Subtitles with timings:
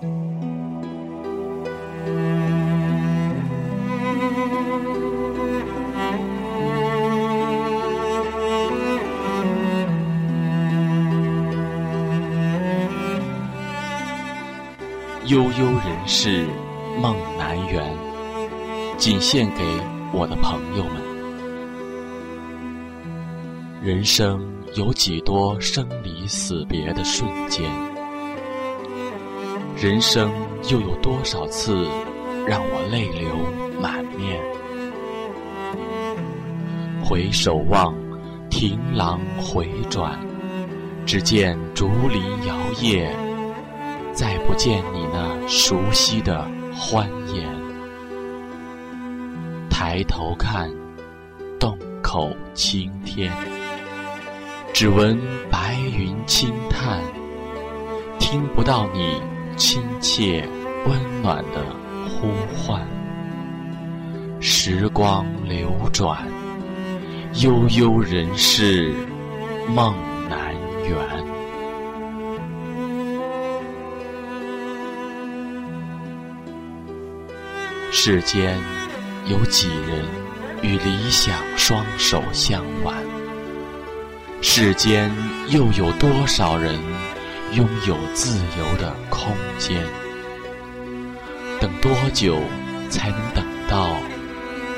[0.00, 0.08] 悠
[15.42, 16.46] 悠人世
[17.00, 17.84] 梦难圆
[18.96, 19.64] 仅献给
[20.12, 21.02] 我的朋友们。
[23.82, 24.40] 人生
[24.74, 27.87] 有几多生离死别的瞬间？
[29.80, 30.32] 人生
[30.72, 31.86] 又有多少次
[32.44, 33.28] 让我泪流
[33.80, 34.42] 满面？
[37.00, 37.94] 回首望，
[38.50, 40.18] 亭廊回转，
[41.06, 43.08] 只见竹林摇曳，
[44.12, 47.48] 再不见你那熟悉的欢颜。
[49.70, 50.68] 抬头看，
[51.60, 53.32] 洞口青天，
[54.72, 55.16] 只闻
[55.48, 57.00] 白云轻叹，
[58.18, 59.37] 听不到你。
[59.58, 60.48] 亲切
[60.86, 61.66] 温暖的
[62.08, 62.80] 呼唤，
[64.40, 66.24] 时光流转，
[67.42, 68.94] 悠悠人世
[69.74, 69.96] 梦
[70.30, 70.54] 难
[70.88, 70.96] 圆。
[77.90, 78.56] 世间
[79.26, 80.04] 有几人
[80.62, 82.94] 与理想双手相挽？
[84.40, 85.10] 世间
[85.48, 86.78] 又有多少人？
[87.54, 89.82] 拥有自由的空间，
[91.60, 92.38] 等多久
[92.90, 93.96] 才能等到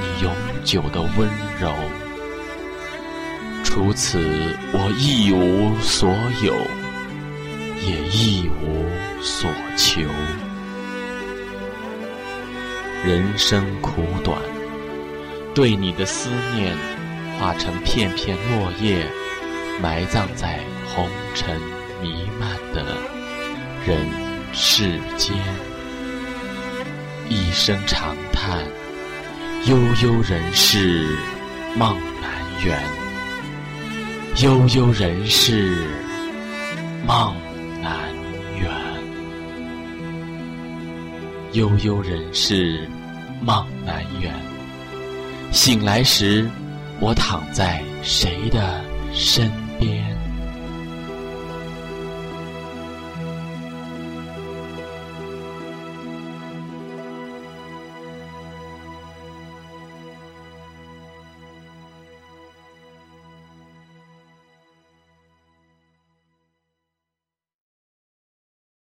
[0.00, 0.32] 你永
[0.64, 1.28] 久的温
[1.60, 1.74] 柔？
[3.64, 6.08] 除此，我一无所
[6.42, 6.54] 有，
[7.84, 8.86] 也一无
[9.22, 10.02] 所求。
[13.04, 14.40] 人生苦短，
[15.52, 16.76] 对你的思念
[17.40, 19.06] 化成片片落叶，
[19.80, 20.60] 埋葬在
[20.94, 21.60] 红尘。
[22.02, 22.84] 弥漫的
[23.86, 23.96] 人
[24.52, 25.36] 世间，
[27.28, 28.60] 一声长叹，
[29.66, 31.16] 悠悠人世
[31.76, 32.82] 梦难圆，
[34.42, 35.86] 悠悠人世
[37.06, 37.36] 梦
[37.80, 38.12] 难
[38.58, 38.68] 圆，
[41.52, 42.88] 悠悠人世
[43.40, 44.34] 梦难圆。
[45.52, 46.50] 醒来时，
[46.98, 48.82] 我躺在谁的
[49.14, 49.48] 身
[49.78, 50.04] 边？